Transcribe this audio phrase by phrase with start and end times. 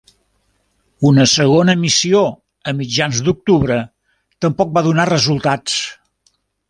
[1.09, 2.23] Una segona missió
[2.71, 3.77] a mitjans d'octubre
[4.47, 5.77] tampoc va donar resultats.